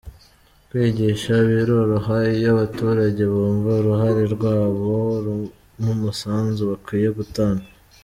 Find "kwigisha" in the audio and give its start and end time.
0.67-1.31